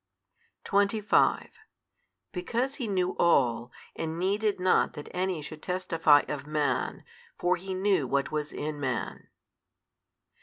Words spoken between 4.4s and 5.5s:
not that any